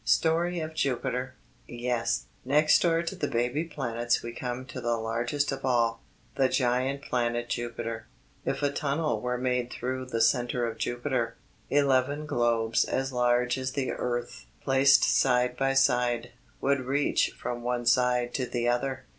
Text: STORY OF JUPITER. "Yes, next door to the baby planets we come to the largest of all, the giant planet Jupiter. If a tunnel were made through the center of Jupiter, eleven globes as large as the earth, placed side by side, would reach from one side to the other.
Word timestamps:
STORY 0.03 0.59
OF 0.61 0.73
JUPITER. 0.73 1.35
"Yes, 1.67 2.25
next 2.43 2.81
door 2.81 3.03
to 3.03 3.15
the 3.15 3.27
baby 3.27 3.63
planets 3.65 4.23
we 4.23 4.31
come 4.31 4.65
to 4.65 4.81
the 4.81 4.97
largest 4.97 5.51
of 5.51 5.63
all, 5.63 6.01
the 6.37 6.49
giant 6.49 7.03
planet 7.03 7.49
Jupiter. 7.49 8.07
If 8.43 8.63
a 8.63 8.71
tunnel 8.71 9.21
were 9.21 9.37
made 9.37 9.69
through 9.69 10.05
the 10.07 10.19
center 10.19 10.65
of 10.65 10.79
Jupiter, 10.79 11.35
eleven 11.69 12.25
globes 12.25 12.83
as 12.83 13.13
large 13.13 13.59
as 13.59 13.73
the 13.73 13.91
earth, 13.91 14.47
placed 14.63 15.03
side 15.03 15.55
by 15.55 15.75
side, 15.75 16.31
would 16.61 16.79
reach 16.79 17.35
from 17.39 17.61
one 17.61 17.85
side 17.85 18.33
to 18.33 18.47
the 18.47 18.67
other. 18.67 19.03